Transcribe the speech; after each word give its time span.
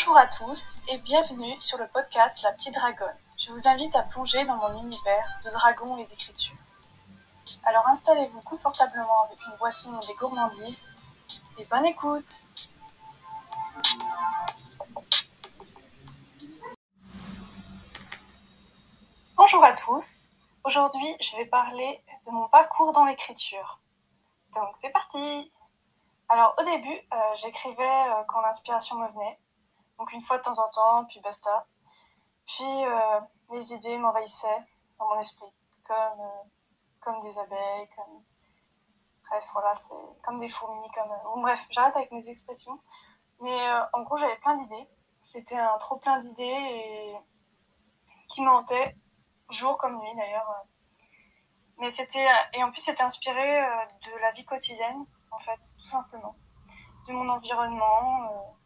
Bonjour 0.00 0.16
à 0.16 0.26
tous 0.28 0.78
et 0.88 0.96
bienvenue 0.96 1.60
sur 1.60 1.76
le 1.76 1.86
podcast 1.88 2.42
La 2.42 2.52
Petite 2.52 2.72
Dragonne. 2.72 3.14
Je 3.36 3.52
vous 3.52 3.68
invite 3.68 3.94
à 3.94 4.02
plonger 4.02 4.46
dans 4.46 4.56
mon 4.56 4.82
univers 4.82 5.40
de 5.44 5.50
dragons 5.50 5.98
et 5.98 6.06
d'écriture. 6.06 6.54
Alors 7.64 7.86
installez-vous 7.86 8.40
confortablement 8.40 9.24
avec 9.24 9.38
une 9.44 9.58
boisson 9.58 9.92
ou 9.92 10.06
des 10.06 10.14
gourmandises 10.14 10.86
et 11.58 11.66
bonne 11.66 11.84
écoute 11.84 12.42
Bonjour 19.36 19.62
à 19.62 19.74
tous, 19.74 20.30
aujourd'hui 20.64 21.14
je 21.20 21.36
vais 21.36 21.44
parler 21.44 22.02
de 22.24 22.30
mon 22.30 22.48
parcours 22.48 22.94
dans 22.94 23.04
l'écriture. 23.04 23.80
Donc 24.54 24.70
c'est 24.76 24.92
parti 24.92 25.52
Alors 26.30 26.54
au 26.58 26.64
début 26.64 26.88
euh, 27.12 27.34
j'écrivais 27.42 27.82
euh, 27.82 28.22
quand 28.28 28.40
l'inspiration 28.40 28.96
me 28.96 29.06
venait, 29.08 29.38
donc 30.00 30.12
une 30.12 30.20
fois 30.22 30.38
de 30.38 30.42
temps 30.42 30.58
en 30.58 30.68
temps, 30.70 31.04
puis 31.04 31.20
basta. 31.20 31.66
Puis 32.46 32.64
euh, 32.86 33.20
les 33.50 33.74
idées 33.74 33.98
m'envahissaient 33.98 34.64
dans 34.98 35.06
mon 35.06 35.20
esprit, 35.20 35.52
comme, 35.84 36.22
comme 37.00 37.20
des 37.20 37.38
abeilles, 37.38 37.88
comme... 37.94 38.22
Bref, 39.28 39.46
voilà, 39.52 39.74
c'est 39.74 40.22
comme 40.24 40.40
des 40.40 40.48
fourmis, 40.48 40.88
comme... 40.92 41.12
Bon, 41.24 41.42
bref, 41.42 41.66
j'arrête 41.70 41.94
avec 41.96 42.10
mes 42.10 42.28
expressions. 42.28 42.80
Mais 43.40 43.70
en 43.92 44.02
gros, 44.02 44.16
j'avais 44.16 44.36
plein 44.38 44.54
d'idées. 44.54 44.88
C'était 45.20 45.58
un 45.58 45.76
trop 45.78 45.96
plein 45.98 46.18
d'idées 46.18 46.42
et 46.42 47.16
qui 48.28 48.42
me 48.42 48.48
hantaient 48.48 48.96
jour 49.50 49.76
comme 49.76 49.98
nuit 49.98 50.14
d'ailleurs. 50.16 50.48
Euh. 50.50 50.68
Mais 51.78 51.90
c'était 51.90 52.26
et 52.54 52.62
en 52.62 52.70
plus 52.70 52.80
c'était 52.80 53.02
inspiré 53.02 53.60
euh, 53.60 53.84
de 54.06 54.18
la 54.20 54.32
vie 54.32 54.44
quotidienne 54.44 55.04
en 55.30 55.38
fait, 55.38 55.60
tout 55.78 55.88
simplement, 55.88 56.34
de 57.06 57.12
mon 57.12 57.28
environnement. 57.28 58.56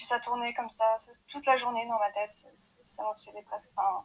Euh. 0.00 0.06
Ça 0.06 0.20
tournait 0.20 0.54
comme 0.54 0.70
ça 0.70 0.96
toute 1.28 1.46
la 1.46 1.56
journée 1.56 1.86
dans 1.86 1.98
ma 1.98 2.10
tête, 2.10 2.32
ça, 2.56 3.02
m'obsédait 3.04 3.42
presque. 3.42 3.72
Enfin, 3.76 4.04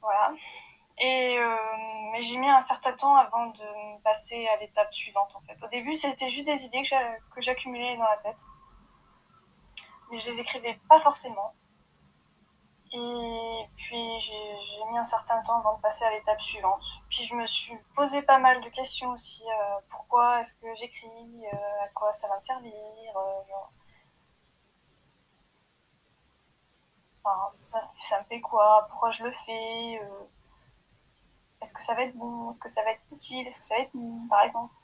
voilà. 0.00 0.32
Et 0.98 1.38
mais 2.12 2.22
j'ai 2.22 2.38
mis 2.38 2.48
un 2.48 2.60
certain 2.62 2.92
temps 2.94 3.16
avant 3.16 3.46
de 3.46 4.02
passer 4.02 4.48
à 4.48 4.56
l'étape 4.56 4.92
suivante 4.94 5.30
en 5.34 5.40
fait. 5.40 5.62
Au 5.62 5.68
début, 5.68 5.94
c'était 5.94 6.30
juste 6.30 6.46
des 6.46 6.64
idées 6.64 6.82
que 6.82 7.40
j'accumulais 7.40 7.96
dans 7.96 8.04
la 8.04 8.16
tête, 8.16 8.40
mais 10.10 10.18
je 10.18 10.30
les 10.30 10.40
écrivais 10.40 10.78
pas 10.88 10.98
forcément. 11.00 11.52
Et 12.92 13.68
puis 13.76 14.18
j'ai 14.20 14.84
mis 14.90 14.96
un 14.96 15.04
certain 15.04 15.42
temps 15.42 15.58
avant 15.58 15.76
de 15.76 15.82
passer 15.82 16.04
à 16.04 16.10
l'étape 16.12 16.40
suivante. 16.40 16.82
Puis 17.10 17.24
je 17.24 17.34
me 17.34 17.44
suis 17.46 17.76
posé 17.94 18.22
pas 18.22 18.38
mal 18.38 18.60
de 18.60 18.68
questions 18.70 19.10
aussi. 19.10 19.42
Euh, 19.42 19.80
pourquoi 19.90 20.40
est-ce 20.40 20.54
que 20.54 20.74
j'écris 20.76 21.46
euh, 21.52 21.84
À 21.84 21.88
quoi 21.88 22.12
ça 22.12 22.28
va 22.28 22.38
me 22.38 22.42
servir 22.42 22.72
euh, 23.16 23.42
enfin, 27.26 27.48
ça, 27.52 27.80
ça, 27.98 28.20
me 28.20 28.24
fait 28.24 28.40
quoi? 28.40 28.86
Pourquoi 28.90 29.10
je 29.10 29.24
le 29.24 29.32
fais 29.32 30.00
Est-ce 31.60 31.72
que 31.72 31.82
ça 31.82 31.94
va 31.94 32.02
être 32.02 32.16
bon? 32.16 32.52
Est-ce 32.52 32.60
que 32.60 32.68
ça 32.68 32.82
va 32.84 32.92
être 32.92 33.02
utile? 33.12 33.46
Est-ce 33.46 33.60
que 33.60 33.64
ça 33.64 33.74
va 33.76 33.80
être 33.82 33.92
par 34.28 34.42
exemple? 34.42 34.74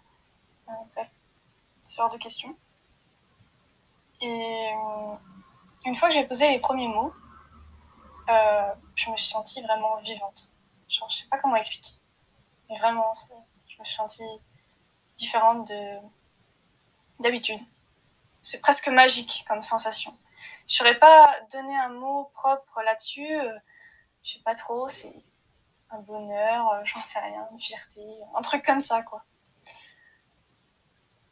Bref, 0.95 1.11
ce 1.87 1.97
genre 1.97 2.11
de 2.11 2.19
questions. 2.19 2.55
Et 4.20 4.70
une 5.85 5.97
fois 5.97 6.09
que 6.09 6.15
j'ai 6.15 6.25
posé 6.25 6.48
les 6.48 6.61
premiers 6.61 6.89
mots, 6.89 7.13
euh, 8.29 8.75
je 8.95 9.11
me 9.11 9.17
suis 9.17 9.31
sentie 9.31 9.61
vraiment 9.63 9.97
vivante. 9.97 10.48
Genre, 10.89 11.11
je 11.11 11.17
sais 11.17 11.29
pas 11.29 11.39
comment 11.39 11.57
expliquer. 11.57 11.93
Mais 12.69 12.79
vraiment, 12.79 13.13
je 13.69 13.79
me 13.79 13.85
suis 13.85 13.97
sentie 13.97 14.23
différente 15.17 15.69
de 15.69 15.98
d'habitude. 17.20 17.61
C'est 18.43 18.61
presque 18.61 18.89
magique 18.89 19.45
comme 19.48 19.63
sensation. 19.63 20.17
Je 20.69 20.77
saurais 20.77 20.98
pas 20.98 21.35
donner 21.53 21.77
un 21.77 21.89
mot 21.91 22.31
propre 22.35 22.83
là-dessus. 22.83 23.41
Euh, 23.41 23.59
je 24.23 24.35
sais 24.35 24.42
pas 24.45 24.55
trop, 24.55 24.89
c'est 24.89 25.14
un 25.91 25.98
bonheur, 26.01 26.69
euh, 26.73 26.81
j'en 26.85 27.01
sais 27.01 27.19
rien, 27.19 27.47
une 27.51 27.59
fierté, 27.59 28.01
un 28.35 28.42
truc 28.42 28.64
comme 28.64 28.81
ça, 28.81 29.03
quoi. 29.03 29.25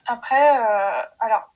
Après, 0.06 0.48
alors, 1.20 1.54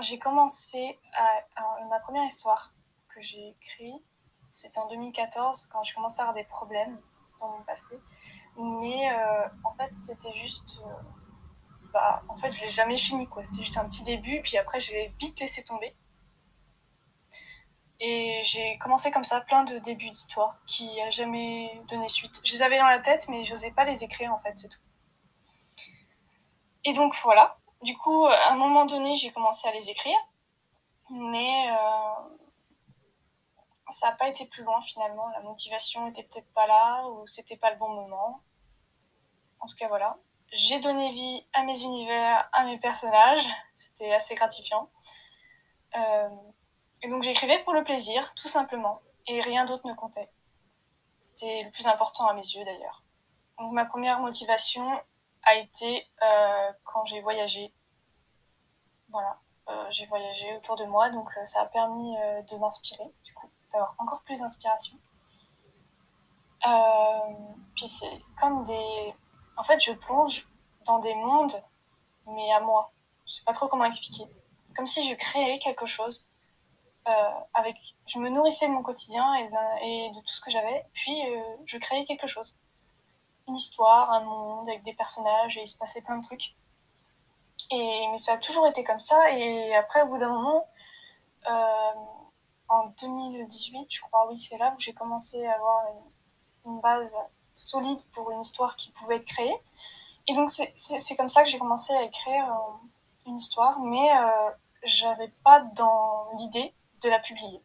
j'ai 0.00 0.18
commencé 0.18 0.98
à, 1.12 1.84
ma 1.90 2.00
première 2.00 2.24
histoire 2.24 2.72
que 3.08 3.20
j'ai 3.20 3.48
écrite 3.48 4.02
c'était 4.52 4.78
en 4.78 4.88
2014 4.88 5.68
quand 5.72 5.82
je 5.84 5.94
commençais 5.94 6.20
à 6.20 6.24
avoir 6.24 6.34
des 6.34 6.44
problèmes 6.44 6.98
dans 7.40 7.48
mon 7.50 7.62
passé. 7.62 8.00
Mais 8.56 9.10
euh, 9.10 9.46
en 9.64 9.72
fait, 9.72 9.90
c'était 9.96 10.32
juste. 10.32 10.80
Euh, 10.84 11.02
bah, 11.92 12.22
en 12.28 12.34
fait, 12.36 12.52
je 12.52 12.62
l'ai 12.62 12.70
jamais 12.70 12.96
fini, 12.96 13.26
quoi. 13.26 13.44
C'était 13.44 13.62
juste 13.62 13.76
un 13.76 13.86
petit 13.86 14.04
début, 14.04 14.40
puis 14.42 14.58
après, 14.58 14.80
je 14.80 14.92
l'ai 14.92 15.14
vite 15.18 15.38
laissé 15.40 15.62
tomber. 15.64 15.94
Et 18.00 18.40
j'ai 18.44 18.78
commencé 18.78 19.10
comme 19.10 19.24
ça 19.24 19.42
plein 19.42 19.62
de 19.64 19.78
débuts 19.78 20.08
d'histoire 20.08 20.56
qui 20.66 20.96
n'a 20.96 21.10
jamais 21.10 21.80
donné 21.88 22.08
suite. 22.08 22.40
Je 22.44 22.52
les 22.52 22.62
avais 22.62 22.78
dans 22.78 22.86
la 22.86 22.98
tête, 22.98 23.28
mais 23.28 23.44
je 23.44 23.50
n'osais 23.50 23.72
pas 23.72 23.84
les 23.84 24.02
écrire, 24.02 24.32
en 24.32 24.38
fait, 24.38 24.52
c'est 24.56 24.68
tout. 24.68 24.80
Et 26.84 26.94
donc, 26.94 27.14
voilà. 27.22 27.58
Du 27.82 27.96
coup, 27.96 28.26
à 28.26 28.52
un 28.52 28.56
moment 28.56 28.86
donné, 28.86 29.14
j'ai 29.16 29.30
commencé 29.30 29.68
à 29.68 29.72
les 29.72 29.90
écrire. 29.90 30.18
Mais. 31.10 31.70
Euh, 31.70 32.36
ça 33.90 34.10
n'a 34.10 34.16
pas 34.16 34.28
été 34.28 34.46
plus 34.46 34.62
loin 34.62 34.80
finalement. 34.82 35.28
La 35.30 35.40
motivation 35.40 36.06
était 36.08 36.22
peut-être 36.22 36.52
pas 36.52 36.66
là 36.66 37.06
ou 37.08 37.26
c'était 37.26 37.56
pas 37.56 37.70
le 37.70 37.76
bon 37.76 37.88
moment. 37.88 38.40
En 39.60 39.66
tout 39.66 39.74
cas, 39.76 39.88
voilà. 39.88 40.16
J'ai 40.52 40.80
donné 40.80 41.12
vie 41.12 41.46
à 41.52 41.62
mes 41.62 41.80
univers, 41.80 42.48
à 42.52 42.64
mes 42.64 42.78
personnages. 42.78 43.44
C'était 43.74 44.12
assez 44.12 44.34
gratifiant. 44.34 44.90
Euh, 45.96 46.28
et 47.02 47.08
donc 47.08 47.22
j'écrivais 47.22 47.58
pour 47.60 47.72
le 47.72 47.84
plaisir, 47.84 48.32
tout 48.34 48.48
simplement. 48.48 49.00
Et 49.26 49.40
rien 49.40 49.64
d'autre 49.64 49.86
ne 49.86 49.94
comptait. 49.94 50.28
C'était 51.18 51.64
le 51.64 51.70
plus 51.70 51.86
important 51.86 52.26
à 52.26 52.34
mes 52.34 52.42
yeux 52.42 52.64
d'ailleurs. 52.64 53.02
Donc 53.58 53.72
ma 53.72 53.84
première 53.84 54.20
motivation 54.20 55.00
a 55.42 55.54
été 55.54 56.06
euh, 56.22 56.72
quand 56.84 57.04
j'ai 57.06 57.20
voyagé. 57.20 57.72
Voilà, 59.10 59.38
euh, 59.68 59.86
j'ai 59.90 60.06
voyagé 60.06 60.56
autour 60.56 60.76
de 60.76 60.84
moi, 60.84 61.10
donc 61.10 61.30
ça 61.44 61.62
a 61.62 61.66
permis 61.66 62.14
de 62.50 62.56
m'inspirer 62.56 63.12
d'avoir 63.72 63.94
encore 63.98 64.22
plus 64.22 64.40
d'inspiration. 64.40 64.96
Euh, 66.66 67.34
puis 67.74 67.88
c'est 67.88 68.22
comme 68.40 68.64
des... 68.64 69.14
En 69.56 69.64
fait, 69.64 69.80
je 69.80 69.92
plonge 69.92 70.46
dans 70.84 70.98
des 70.98 71.14
mondes, 71.14 71.62
mais 72.26 72.52
à 72.52 72.60
moi. 72.60 72.90
Je 73.26 73.34
sais 73.34 73.42
pas 73.44 73.52
trop 73.52 73.68
comment 73.68 73.84
expliquer. 73.84 74.24
Comme 74.76 74.86
si 74.86 75.08
je 75.08 75.14
créais 75.14 75.58
quelque 75.58 75.86
chose. 75.86 76.26
Euh, 77.08 77.12
avec, 77.54 77.76
je 78.06 78.18
me 78.18 78.28
nourrissais 78.28 78.68
de 78.68 78.72
mon 78.72 78.82
quotidien 78.82 79.34
et 79.34 80.10
de, 80.10 80.20
tout 80.20 80.34
ce 80.34 80.40
que 80.42 80.50
j'avais, 80.50 80.84
puis 80.92 81.26
euh, 81.26 81.42
je 81.64 81.78
créais 81.78 82.04
quelque 82.04 82.26
chose. 82.26 82.58
Une 83.48 83.56
histoire, 83.56 84.12
un 84.12 84.20
monde 84.20 84.68
avec 84.68 84.82
des 84.84 84.92
personnages, 84.92 85.56
et 85.56 85.62
il 85.62 85.68
se 85.68 85.78
passait 85.78 86.02
plein 86.02 86.18
de 86.18 86.24
trucs. 86.24 86.54
Et, 87.70 88.06
mais 88.10 88.18
ça 88.18 88.34
a 88.34 88.38
toujours 88.38 88.66
été 88.66 88.84
comme 88.84 89.00
ça, 89.00 89.32
et 89.32 89.74
après, 89.76 90.02
au 90.02 90.06
bout 90.08 90.18
d'un 90.18 90.28
moment, 90.28 90.66
en 92.70 92.86
2018, 93.00 93.86
je 93.90 94.00
crois, 94.00 94.28
oui, 94.30 94.38
c'est 94.38 94.56
là 94.56 94.72
où 94.76 94.80
j'ai 94.80 94.92
commencé 94.92 95.44
à 95.44 95.54
avoir 95.54 95.84
une, 96.64 96.80
base 96.80 97.12
solide 97.54 97.98
pour 98.12 98.30
une 98.30 98.40
histoire 98.42 98.76
qui 98.76 98.90
pouvait 98.92 99.16
être 99.16 99.24
créée. 99.24 99.56
Et 100.28 100.34
donc, 100.34 100.50
c'est 100.50 101.16
comme 101.16 101.28
ça 101.28 101.42
que 101.42 101.48
j'ai 101.48 101.58
commencé 101.58 101.92
à 101.92 102.04
écrire 102.04 102.44
euh, 102.52 103.26
une 103.26 103.36
histoire, 103.36 103.80
mais 103.80 104.16
euh, 104.16 104.50
j'avais 104.84 105.32
pas 105.42 105.60
dans 105.60 106.28
l'idée 106.38 106.72
de 107.02 107.08
la 107.08 107.18
publier. 107.18 107.60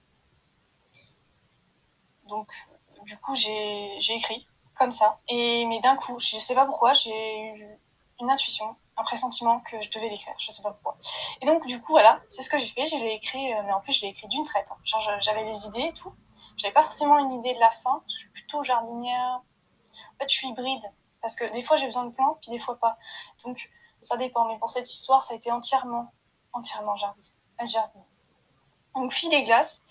Donc, 2.28 2.48
du 3.04 3.18
coup, 3.20 3.36
j'ai 3.36 4.16
écrit 4.16 4.48
comme 4.78 4.92
ça. 4.92 5.20
Et, 5.28 5.66
mais 5.66 5.80
d'un 5.80 5.96
coup, 5.96 6.20
je 6.20 6.38
sais 6.38 6.56
pas 6.56 6.66
pourquoi, 6.66 6.94
j'ai 6.94 7.50
eu 7.50 7.66
une 8.20 8.30
intuition 8.30 8.76
un 8.98 9.04
pressentiment 9.04 9.60
que 9.60 9.82
je 9.82 9.90
devais 9.92 10.10
l'écrire, 10.10 10.34
je 10.38 10.52
sais 10.52 10.62
pas 10.62 10.72
pourquoi. 10.72 10.98
Et 11.42 11.46
donc, 11.46 11.66
du 11.66 11.82
coup, 11.82 11.94
voilà, 11.94 12.22
c'est 12.28 12.42
ce 12.42 12.50
que 12.50 12.58
j'ai 12.58 12.66
fait. 12.66 12.88
Je 12.88 12.96
l'ai 12.96 13.14
écrit, 13.14 13.54
euh, 13.54 13.62
mais 13.66 13.74
en 13.74 13.82
plus, 13.82 13.94
je 13.94 14.02
l'ai 14.02 14.10
écrit 14.10 14.28
d'une 14.28 14.44
traite. 14.44 14.68
Hein. 14.72 14.78
Genre, 14.86 15.02
j'avais 15.20 15.44
les 15.44 15.66
idées 15.66 15.90
et 15.90 15.94
tout. 15.94 16.14
J'avais 16.58 16.74
pas 16.74 16.84
forcément 16.84 17.18
une 17.20 17.34
idée 17.34 17.54
de 17.54 17.60
la 17.60 17.72
fin. 17.72 18.02
Je 18.08 18.14
suis 18.16 18.30
plutôt 18.30 18.64
jardinière. 18.64 19.42
En 19.42 20.18
fait, 20.20 20.30
je 20.30 20.36
suis 20.36 20.48
hybride. 20.48 20.84
Parce 21.22 21.36
que 21.36 21.44
des 21.54 21.62
fois, 21.62 21.76
j'ai 21.76 21.88
besoin 21.88 22.06
de 22.06 22.12
plans, 22.12 22.38
puis 22.42 22.52
des 22.52 22.60
fois 22.60 22.78
pas. 22.80 22.98
Donc, 23.44 23.70
ça 24.02 24.16
dépend. 24.16 24.46
Mais 24.46 24.58
pour 24.60 24.70
cette 24.70 24.90
histoire, 24.90 25.24
ça 25.24 25.34
a 25.34 25.38
été 25.38 25.52
entièrement, 25.52 26.12
entièrement 26.54 26.96
jardin. 26.96 28.06
Donc, 28.96 29.12
fille 29.12 29.30
des 29.30 29.44
glaces. 29.44 29.82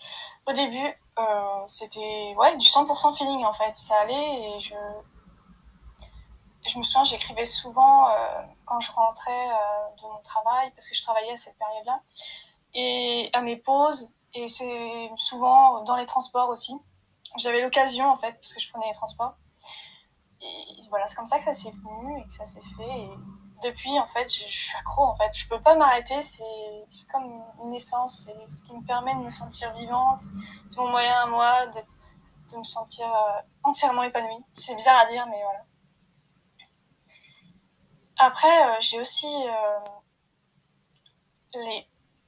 Au 0.47 0.53
début, 0.53 0.95
euh, 1.19 1.65
c'était 1.67 2.35
du 2.59 2.67
100% 2.67 3.17
feeling 3.17 3.45
en 3.45 3.53
fait. 3.53 3.75
Ça 3.77 3.95
allait 4.01 4.57
et 4.57 4.61
je, 4.61 4.75
me 6.79 6.83
souviens, 6.83 7.05
j'écrivais 7.05 7.47
souvent 7.47 8.09
euh, 8.09 8.43
quand 8.67 8.81
je 8.81 8.91
rentrais 8.93 9.49
euh, 9.49 9.97
de 9.97 10.03
mon 10.03 10.21
travail, 10.23 10.71
parce 10.75 10.89
que 10.89 10.95
je 10.95 11.03
travaillais 11.03 11.33
à 11.33 11.37
cette 11.37 11.59
période-là, 11.59 12.01
et 12.75 13.31
à 13.33 13.41
mes 13.43 13.57
pauses, 13.57 14.11
et 14.35 14.49
c'est 14.49 15.11
souvent 15.17 15.83
dans 15.85 15.97
les 15.97 16.07
transports 16.07 16.49
aussi. 16.49 16.75
J'avais 17.37 17.63
l'occasion, 17.63 18.11
en 18.11 18.17
fait, 18.17 18.33
parce 18.33 18.53
que 18.53 18.61
je 18.61 18.71
prenais 18.71 18.89
les 18.89 18.95
transports. 18.95 19.35
Et 20.41 20.89
voilà, 20.89 21.07
c'est 21.09 21.17
comme 21.17 21.27
ça 21.27 21.39
que 21.39 21.45
ça 21.45 21.53
s'est 21.53 21.71
venu 21.71 22.21
et 22.21 22.25
que 22.25 22.33
ça 22.33 22.45
s'est 22.45 22.61
fait. 22.77 23.09
Depuis, 23.65 23.99
en 23.99 24.07
fait, 24.09 24.29
je, 24.33 24.45
suis 24.47 24.77
accro, 24.77 25.05
en 25.05 25.15
fait. 25.15 25.31
Je 25.35 25.49
peux 25.49 25.61
pas 25.61 25.75
m'arrêter, 25.75 26.23
c'est 26.23 27.11
comme 27.11 27.43
une 27.65 27.75
essence, 27.75 28.27
c'est 28.27 28.47
ce 28.47 28.65
qui 28.65 28.75
me 28.75 28.85
permet 28.87 29.15
de 29.15 29.21
me 29.21 29.31
sentir 29.31 29.73
vivante. 29.73 30.21
C'est 30.69 30.79
mon 30.79 30.91
moyen 30.91 31.23
à 31.23 31.27
moi 31.27 31.67
de 31.67 31.81
me 32.59 32.65
sentir 32.65 33.07
euh, 33.07 33.41
entièrement 33.63 34.03
épanouie. 34.03 34.45
C'est 34.53 34.75
bizarre 34.75 34.99
à 35.01 35.07
dire, 35.07 35.27
mais 35.27 35.43
voilà. 35.43 35.65
Après, 38.19 38.67
euh, 38.69 38.77
j'ai 38.81 39.01
aussi 39.01 39.27
euh, 39.27 39.81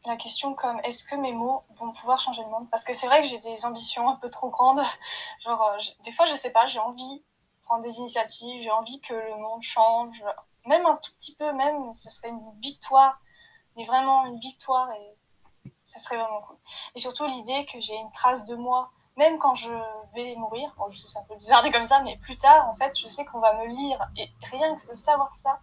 la 0.05 0.17
question 0.17 0.55
comme 0.55 0.81
est-ce 0.85 1.05
que 1.05 1.15
mes 1.15 1.33
mots 1.33 1.63
vont 1.71 1.93
pouvoir 1.93 2.19
changer 2.19 2.43
le 2.43 2.49
monde? 2.49 2.69
Parce 2.71 2.83
que 2.83 2.93
c'est 2.93 3.07
vrai 3.07 3.21
que 3.21 3.29
j'ai 3.29 3.39
des 3.39 3.65
ambitions 3.67 4.09
un 4.09 4.17
peu 4.17 4.31
trop 4.31 4.49
grandes. 4.51 4.83
Genre, 5.45 5.77
des 6.03 6.13
fois, 6.13 6.27
je 6.27 6.35
sais 6.35 6.51
pas, 6.51 6.67
j'ai 6.67 6.81
envie 6.81 7.19
de 7.19 7.63
prendre 7.65 7.83
des 7.83 7.97
initiatives, 7.99 8.63
j'ai 8.63 8.71
envie 8.71 9.01
que 9.01 9.15
le 9.15 9.37
monde 9.37 9.63
change 9.63 10.23
même 10.67 10.85
un 10.87 10.97
tout 10.97 11.13
petit 11.19 11.35
peu, 11.35 11.53
même, 11.53 11.93
ce 11.93 12.09
serait 12.09 12.29
une 12.29 12.53
victoire, 12.61 13.19
mais 13.77 13.85
vraiment 13.85 14.25
une 14.27 14.39
victoire 14.39 14.91
et 14.93 15.17
ça 15.87 15.99
serait 15.99 16.17
vraiment 16.17 16.43
cool. 16.43 16.57
Et 16.95 17.01
surtout 17.01 17.25
l'idée 17.27 17.67
que 17.67 17.81
j'ai 17.81 17.95
une 17.95 18.11
trace 18.13 18.45
de 18.45 18.57
moi, 18.57 18.91
même 19.17 19.39
quand 19.39 19.55
je 19.55 19.71
vais 20.15 20.35
mourir, 20.37 20.75
je 20.91 20.99
sais 20.99 21.09
c'est 21.09 21.19
un 21.19 21.25
peu 21.25 21.37
bizarre 21.37 21.65
comme 21.73 21.87
ça, 21.87 22.01
mais 22.01 22.17
plus 22.19 22.37
tard, 22.37 22.69
en 22.69 22.75
fait, 22.75 22.99
je 22.99 23.09
sais 23.09 23.25
qu'on 23.25 23.41
va 23.41 23.55
me 23.55 23.67
lire 23.67 23.99
et 24.17 24.31
rien 24.51 24.75
que 24.77 24.89
de 24.89 24.95
savoir 24.95 25.33
ça, 25.33 25.61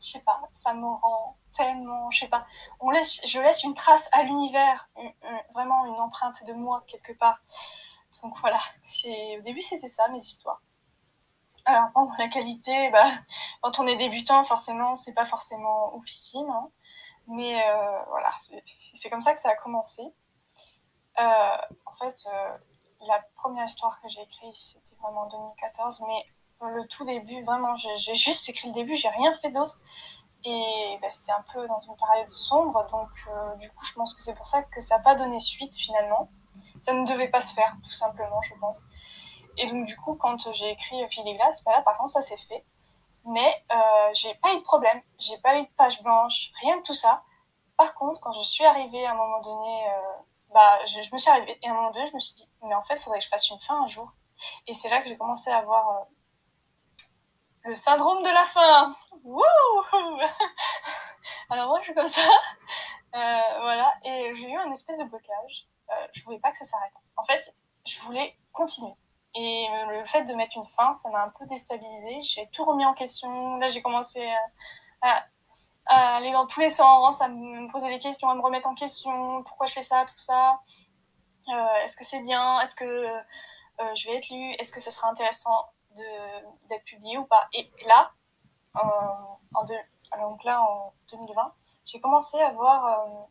je 0.00 0.12
sais 0.12 0.20
pas, 0.20 0.40
ça 0.52 0.72
me 0.72 0.86
rend 0.86 1.36
tellement, 1.52 2.10
je 2.10 2.20
sais 2.20 2.28
pas, 2.28 2.46
on 2.80 2.90
laisse, 2.90 3.20
je 3.26 3.40
laisse 3.40 3.62
une 3.64 3.74
trace 3.74 4.08
à 4.12 4.22
l'univers, 4.22 4.88
vraiment 5.52 5.84
une 5.86 6.00
empreinte 6.00 6.44
de 6.44 6.52
moi 6.52 6.84
quelque 6.86 7.12
part. 7.12 7.38
Donc 8.22 8.38
voilà, 8.40 8.60
c'est 8.82 9.38
au 9.38 9.42
début 9.42 9.60
c'était 9.60 9.88
ça 9.88 10.08
mes 10.08 10.18
histoires. 10.18 10.62
Alors, 11.66 11.90
bon, 11.94 12.08
la 12.18 12.28
qualité, 12.28 12.90
bah, 12.92 13.10
quand 13.60 13.78
on 13.80 13.86
est 13.86 13.96
débutant, 13.96 14.44
forcément, 14.44 14.94
c'est 14.94 15.14
pas 15.14 15.26
forcément 15.26 15.94
officine. 15.96 16.48
Hein. 16.48 16.70
Mais 17.28 17.60
euh, 17.60 18.02
voilà, 18.08 18.30
c'est 18.94 19.10
comme 19.10 19.20
ça 19.20 19.34
que 19.34 19.40
ça 19.40 19.50
a 19.50 19.56
commencé. 19.56 20.02
Euh, 21.18 21.56
en 21.86 21.92
fait, 21.98 22.24
euh, 22.32 22.56
la 23.08 23.20
première 23.34 23.64
histoire 23.64 24.00
que 24.00 24.08
j'ai 24.08 24.22
écrite, 24.22 24.54
c'était 24.54 24.94
vraiment 25.02 25.22
en 25.22 25.28
2014. 25.28 26.02
Mais 26.06 26.24
le 26.68 26.86
tout 26.86 27.04
début, 27.04 27.42
vraiment, 27.42 27.74
j'ai 27.76 28.14
juste 28.14 28.48
écrit 28.48 28.68
le 28.68 28.74
début, 28.74 28.94
j'ai 28.94 29.08
rien 29.08 29.32
fait 29.42 29.50
d'autre. 29.50 29.80
Et 30.44 30.98
bah, 31.02 31.08
c'était 31.08 31.32
un 31.32 31.44
peu 31.52 31.66
dans 31.66 31.80
une 31.80 31.96
période 31.96 32.30
sombre. 32.30 32.86
Donc, 32.92 33.08
du 33.58 33.68
coup, 33.70 33.84
je 33.84 33.94
pense 33.94 34.14
que 34.14 34.22
c'est 34.22 34.34
pour 34.34 34.46
ça 34.46 34.62
que 34.62 34.80
ça 34.80 34.98
n'a 34.98 35.02
pas 35.02 35.16
donné 35.16 35.40
suite 35.40 35.74
finalement. 35.74 36.28
Ça 36.78 36.92
ne 36.92 37.04
devait 37.06 37.28
pas 37.28 37.40
se 37.42 37.54
faire, 37.54 37.74
tout 37.82 37.90
simplement, 37.90 38.40
je 38.42 38.54
pense. 38.60 38.82
Et 39.58 39.66
donc, 39.66 39.84
du 39.86 39.96
coup, 39.96 40.14
quand 40.16 40.52
j'ai 40.52 40.70
écrit 40.70 40.96
Fil 41.10 41.24
des 41.24 41.34
glaces, 41.34 41.62
bah 41.64 41.72
là, 41.72 41.82
par 41.82 41.96
contre, 41.98 42.10
ça 42.10 42.20
s'est 42.20 42.36
fait. 42.36 42.64
Mais 43.24 43.62
euh, 43.72 44.10
j'ai 44.14 44.34
pas 44.36 44.52
eu 44.54 44.58
de 44.58 44.62
problème, 44.62 45.00
j'ai 45.18 45.36
pas 45.38 45.58
eu 45.58 45.62
de 45.62 45.68
page 45.76 46.02
blanche, 46.02 46.52
rien 46.60 46.76
de 46.76 46.82
tout 46.82 46.94
ça. 46.94 47.22
Par 47.76 47.94
contre, 47.94 48.20
quand 48.20 48.32
je 48.32 48.42
suis 48.42 48.64
arrivée 48.64 49.04
à 49.04 49.12
un 49.12 49.14
moment 49.14 49.40
donné, 49.42 49.88
euh, 49.88 50.22
bah, 50.54 50.78
je, 50.86 51.12
me 51.12 51.18
suis 51.18 51.30
arrivée, 51.30 51.58
et 51.62 51.68
à 51.68 51.72
un 51.72 51.74
moment 51.74 51.90
donné, 51.90 52.06
je 52.08 52.14
me 52.14 52.20
suis 52.20 52.36
dit, 52.36 52.48
mais 52.62 52.74
en 52.74 52.82
fait, 52.84 52.94
il 52.94 53.00
faudrait 53.00 53.18
que 53.18 53.24
je 53.24 53.28
fasse 53.28 53.50
une 53.50 53.58
fin 53.58 53.82
un 53.82 53.86
jour. 53.88 54.12
Et 54.66 54.72
c'est 54.72 54.88
là 54.88 55.02
que 55.02 55.08
j'ai 55.08 55.16
commencé 55.16 55.50
à 55.50 55.58
avoir 55.58 55.88
euh, 55.90 56.04
le 57.64 57.74
syndrome 57.74 58.22
de 58.22 58.28
la 58.28 58.44
fin. 58.44 58.94
Wouh 59.24 59.42
Alors 61.50 61.68
moi, 61.68 61.80
je 61.80 61.84
suis 61.86 61.94
comme 61.94 62.06
ça. 62.06 62.22
Euh, 63.14 63.60
voilà, 63.60 63.94
et 64.04 64.34
j'ai 64.34 64.50
eu 64.50 64.56
un 64.56 64.70
espèce 64.72 64.98
de 64.98 65.04
blocage. 65.04 65.66
Euh, 65.90 66.06
je 66.12 66.22
voulais 66.24 66.38
pas 66.38 66.50
que 66.50 66.58
ça 66.58 66.64
s'arrête. 66.64 66.92
En 67.16 67.24
fait, 67.24 67.54
je 67.86 67.98
voulais 68.00 68.36
continuer. 68.52 68.92
Et 69.38 69.68
euh, 69.68 69.98
le 69.98 70.04
fait 70.06 70.24
de 70.24 70.32
mettre 70.32 70.56
une 70.56 70.64
fin, 70.64 70.94
ça 70.94 71.10
m'a 71.10 71.24
un 71.24 71.28
peu 71.28 71.44
déstabilisée. 71.46 72.22
J'ai 72.22 72.48
tout 72.48 72.64
remis 72.64 72.86
en 72.86 72.94
question. 72.94 73.58
Là, 73.58 73.68
j'ai 73.68 73.82
commencé 73.82 74.26
à, 75.02 75.26
aller 75.86 76.32
dans 76.32 76.46
tous 76.46 76.60
les 76.60 76.70
sens, 76.70 77.20
à 77.20 77.28
me 77.28 77.70
poser 77.70 77.88
des 77.88 77.98
questions, 77.98 78.30
à 78.30 78.34
me 78.34 78.40
remettre 78.40 78.66
en 78.66 78.74
question. 78.74 79.42
Pourquoi 79.42 79.66
je 79.66 79.74
fais 79.74 79.82
ça, 79.82 80.06
tout 80.06 80.18
ça? 80.18 80.60
Euh, 81.48 81.74
Est-ce 81.84 81.96
que 81.96 82.04
c'est 82.04 82.20
bien? 82.20 82.60
Est-ce 82.60 82.74
que 82.74 82.84
euh, 82.84 83.94
je 83.94 84.08
vais 84.08 84.16
être 84.16 84.30
lue? 84.30 84.52
Est-ce 84.58 84.72
que 84.72 84.80
ce 84.80 84.90
sera 84.90 85.08
intéressant 85.10 85.66
d'être 86.68 86.84
publié 86.84 87.18
ou 87.18 87.24
pas? 87.24 87.46
Et 87.52 87.70
là, 87.86 88.10
en, 88.74 89.66
donc 90.18 90.44
là, 90.44 90.62
en 90.62 90.92
2020, 91.10 91.52
j'ai 91.84 92.00
commencé 92.00 92.40
à 92.40 92.52
voir 92.52 93.28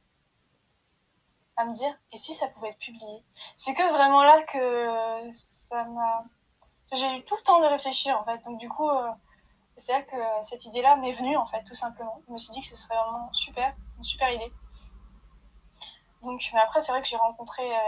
à 1.57 1.65
me 1.65 1.73
dire 1.73 1.93
et 2.11 2.17
si 2.17 2.33
ça 2.33 2.47
pouvait 2.49 2.69
être 2.69 2.79
publié? 2.79 3.23
C'est 3.55 3.73
que 3.73 3.83
vraiment 3.91 4.23
là 4.23 4.41
que 4.43 5.31
ça 5.33 5.83
m'a. 5.85 6.23
J'ai 6.93 7.17
eu 7.17 7.23
tout 7.23 7.35
le 7.35 7.43
temps 7.43 7.59
de 7.61 7.65
réfléchir 7.65 8.19
en 8.19 8.23
fait. 8.23 8.43
Donc 8.43 8.59
du 8.59 8.69
coup, 8.69 8.89
euh, 8.89 9.09
c'est 9.77 9.93
là 9.93 10.01
que 10.03 10.15
cette 10.43 10.65
idée-là 10.65 10.95
m'est 10.97 11.13
venue 11.13 11.37
en 11.37 11.45
fait, 11.45 11.63
tout 11.63 11.73
simplement. 11.73 12.21
Je 12.27 12.33
me 12.33 12.37
suis 12.37 12.51
dit 12.51 12.61
que 12.61 12.67
ce 12.67 12.75
serait 12.75 12.95
vraiment 12.95 13.31
super, 13.33 13.73
une 13.97 14.03
super 14.03 14.31
idée. 14.31 14.51
Donc, 16.21 16.41
mais 16.53 16.59
après, 16.59 16.81
c'est 16.81 16.91
vrai 16.91 17.01
que 17.01 17.07
j'ai 17.07 17.17
rencontré 17.17 17.63
euh, 17.63 17.79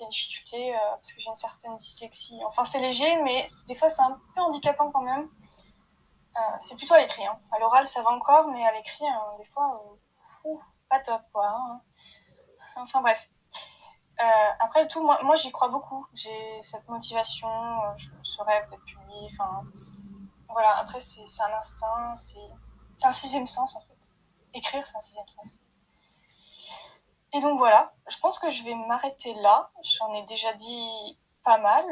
des 0.00 0.06
difficultés 0.06 0.74
euh, 0.74 0.78
parce 0.96 1.12
que 1.12 1.20
j'ai 1.20 1.30
une 1.30 1.36
certaine 1.36 1.76
dyslexie. 1.76 2.40
Enfin, 2.44 2.64
c'est 2.64 2.80
léger, 2.80 3.22
mais 3.22 3.46
des 3.68 3.76
fois, 3.76 3.88
c'est 3.88 4.02
un 4.02 4.20
peu 4.34 4.40
handicapant 4.40 4.90
quand 4.90 5.02
même. 5.02 5.28
c'est 6.58 6.76
plutôt 6.76 6.94
à 6.94 6.98
l'écrit. 6.98 7.24
Hein. 7.26 7.38
À 7.52 7.58
l'oral, 7.58 7.86
ça 7.86 8.02
va 8.02 8.10
encore, 8.10 8.48
mais 8.48 8.64
à 8.66 8.72
l'écrit, 8.72 9.06
hein, 9.06 9.22
des 9.38 9.44
fois, 9.44 9.80
pas 10.88 11.00
top 11.00 11.22
quoi. 11.32 11.48
Hein. 11.48 11.80
Enfin 12.76 13.00
bref. 13.00 13.30
Euh, 14.18 14.24
après 14.60 14.86
tout, 14.88 15.02
moi, 15.02 15.36
j'y 15.36 15.50
crois 15.52 15.68
beaucoup. 15.68 16.06
J'ai 16.14 16.62
cette 16.62 16.88
motivation, 16.88 17.48
euh, 17.48 17.96
je 17.96 18.08
saurais 18.22 18.66
peut-être 18.66 18.84
publier. 18.84 19.28
Enfin, 19.32 19.64
voilà. 20.48 20.78
Après, 20.78 21.00
c'est 21.00 21.42
un 21.42 21.52
instinct, 21.52 22.14
c'est 22.14 23.06
un 23.06 23.12
sixième 23.12 23.46
sens 23.46 23.76
en 23.76 23.80
fait. 23.80 23.98
Écrire, 24.54 24.84
c'est 24.86 24.96
un 24.96 25.00
sixième 25.00 25.28
sens. 25.28 25.58
Et 27.34 27.40
donc 27.40 27.58
voilà, 27.58 27.92
je 28.08 28.16
pense 28.18 28.38
que 28.38 28.48
je 28.48 28.64
vais 28.64 28.74
m'arrêter 28.74 29.34
là. 29.34 29.70
J'en 29.98 30.14
ai 30.14 30.22
déjà 30.22 30.54
dit 30.54 31.18
pas 31.44 31.58
mal 31.58 31.84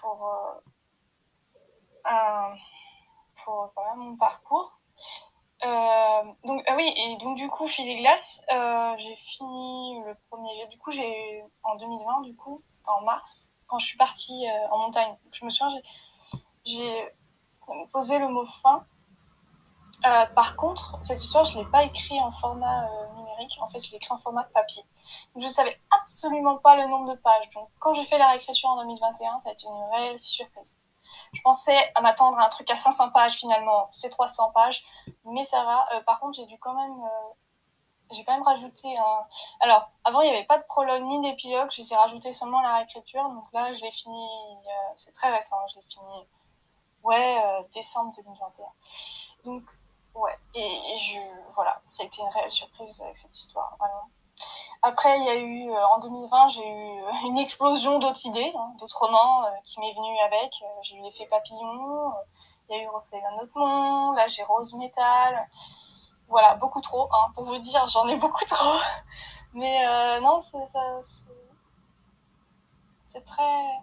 pour, 0.00 0.26
euh, 0.26 0.60
un, 2.04 2.56
mon 3.96 4.16
parcours. 4.16 4.76
Euh, 5.64 6.22
donc, 6.44 6.62
ah 6.66 6.76
oui, 6.76 6.92
et 6.96 7.16
donc 7.16 7.36
du 7.36 7.48
coup, 7.48 7.66
Filet 7.66 7.96
Glace, 7.96 8.42
euh, 8.52 8.94
j'ai 8.98 9.16
fini 9.16 10.02
le 10.06 10.14
premier. 10.28 10.66
Du 10.68 10.78
coup, 10.78 10.90
j'ai 10.90 11.42
en 11.62 11.76
2020, 11.76 12.22
du 12.22 12.34
coup, 12.36 12.62
c'était 12.70 12.90
en 12.90 13.00
mars, 13.02 13.50
quand 13.66 13.78
je 13.78 13.86
suis 13.86 13.96
partie 13.96 14.46
euh, 14.46 14.68
en 14.70 14.78
montagne. 14.78 15.14
Je 15.32 15.44
me 15.44 15.50
souviens, 15.50 15.80
j'ai 16.66 17.08
posé 17.92 18.18
le 18.18 18.28
mot 18.28 18.44
fin. 18.62 18.84
par 20.34 20.56
contre, 20.56 20.98
cette 21.00 21.22
histoire, 21.22 21.46
je 21.46 21.58
ne 21.58 21.64
l'ai 21.64 21.70
pas 21.70 21.84
écrit 21.84 22.20
en 22.20 22.30
format 22.32 22.86
numérique. 23.16 23.56
En 23.60 23.68
fait, 23.68 23.82
je 23.82 23.90
l'ai 23.90 23.96
écrit 23.96 24.12
en 24.12 24.18
format 24.18 24.44
papier. 24.44 24.82
Je 25.36 25.46
ne 25.46 25.48
savais 25.48 25.78
absolument 25.90 26.58
pas 26.58 26.76
le 26.76 26.86
nombre 26.88 27.14
de 27.14 27.18
pages. 27.18 27.48
Donc, 27.54 27.68
quand 27.78 27.94
j'ai 27.94 28.04
fait 28.04 28.18
la 28.18 28.28
réécriture 28.28 28.68
en 28.68 28.82
2021, 28.82 29.40
ça 29.40 29.48
a 29.48 29.52
été 29.52 29.66
une 29.66 29.94
réelle 29.94 30.20
surprise. 30.20 30.78
Je 31.32 31.40
pensais 31.42 31.90
à 31.94 32.00
m'attendre 32.00 32.38
à 32.38 32.46
un 32.46 32.48
truc 32.48 32.70
à 32.70 32.76
500 32.76 33.10
pages 33.10 33.34
finalement, 33.36 33.88
c'est 33.92 34.10
300 34.10 34.52
pages, 34.52 34.84
mais 35.24 35.44
ça 35.44 35.62
va. 35.64 35.86
Euh, 35.94 36.00
par 36.02 36.20
contre, 36.20 36.36
j'ai 36.36 36.46
dû 36.46 36.58
quand 36.58 36.74
même, 36.74 37.02
euh, 37.02 38.12
j'ai 38.12 38.24
quand 38.24 38.34
même 38.34 38.42
rajouté 38.42 38.96
un. 38.96 39.26
Alors, 39.60 39.90
avant 40.04 40.20
il 40.20 40.30
n'y 40.30 40.36
avait 40.36 40.46
pas 40.46 40.58
de 40.58 40.64
prologue 40.64 41.02
ni 41.02 41.20
d'épilogue, 41.22 41.70
j'ai 41.70 41.96
rajouté 41.96 42.32
seulement 42.32 42.60
la 42.60 42.76
réécriture, 42.76 43.28
donc 43.30 43.44
là 43.52 43.74
je 43.74 43.80
l'ai 43.80 43.92
fini, 43.92 44.28
c'est 44.96 45.12
très 45.12 45.30
récent, 45.30 45.56
je 45.68 45.80
l'ai 45.80 45.86
fini, 45.88 46.26
ouais, 47.04 47.42
euh, 47.44 47.62
décembre 47.72 48.12
2021. 48.16 48.66
Donc, 49.44 49.62
ouais, 50.14 50.36
et, 50.54 50.96
je, 50.96 51.20
voilà, 51.54 51.80
ça 51.88 52.02
a 52.02 52.06
été 52.06 52.20
une 52.22 52.28
réelle 52.28 52.50
surprise 52.50 53.00
avec 53.02 53.16
cette 53.16 53.36
histoire, 53.36 53.76
vraiment. 53.78 54.08
Après, 54.86 55.18
il 55.18 55.24
y 55.24 55.30
a 55.30 55.34
eu, 55.36 55.70
euh, 55.70 55.86
en 55.86 55.98
2020, 55.98 56.48
j'ai 56.48 56.68
eu 56.68 57.02
euh, 57.04 57.10
une 57.28 57.38
explosion 57.38 57.98
d'autres 57.98 58.26
idées, 58.26 58.52
hein, 58.54 58.74
d'autres 58.78 58.98
romans 58.98 59.46
euh, 59.46 59.50
qui 59.64 59.80
m'est 59.80 59.94
venue 59.94 60.18
avec. 60.26 60.52
j'ai 60.82 60.96
eu 60.96 61.00
l'effet 61.00 61.24
papillon, 61.24 62.12
il 62.68 62.76
y 62.76 62.80
a 62.80 62.82
eu 62.82 62.88
Reflet 62.88 63.18
d'un 63.22 63.42
autre 63.42 63.58
monde, 63.58 64.14
là 64.14 64.28
j'ai 64.28 64.42
Rose 64.42 64.74
Métal. 64.74 65.48
Voilà, 66.28 66.56
beaucoup 66.56 66.82
trop, 66.82 67.08
hein, 67.14 67.32
pour 67.34 67.44
vous 67.44 67.56
dire, 67.56 67.88
j'en 67.88 68.06
ai 68.08 68.16
beaucoup 68.16 68.44
trop. 68.44 68.78
Mais 69.54 69.86
non, 70.20 70.40
c'est 70.40 70.58
très. 73.24 73.82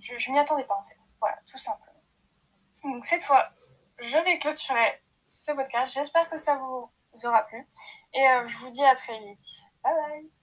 Je, 0.00 0.16
je 0.16 0.32
m'y 0.32 0.38
attendais 0.38 0.64
pas 0.64 0.78
en 0.78 0.82
fait. 0.84 0.98
Voilà, 1.20 1.36
tout 1.46 1.58
simplement. 1.58 1.92
Donc 2.84 3.04
cette 3.04 3.22
fois, 3.22 3.50
je 3.98 4.16
vais 4.16 4.38
clôturer 4.38 5.02
ce 5.26 5.52
podcast. 5.52 5.92
J'espère 5.92 6.30
que 6.30 6.38
ça 6.38 6.54
vous 6.56 6.88
aura 7.26 7.42
plu. 7.42 7.68
Et 8.14 8.26
euh, 8.26 8.46
je 8.46 8.56
vous 8.58 8.70
dis 8.70 8.84
à 8.84 8.94
très 8.94 9.18
vite. 9.20 9.62
Bye 9.82 9.94
bye 9.94 10.41